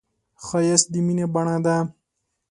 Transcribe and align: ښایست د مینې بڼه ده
ښایست 0.45 0.87
د 0.93 0.95
مینې 1.05 1.25
بڼه 1.33 1.57
ده 1.65 1.75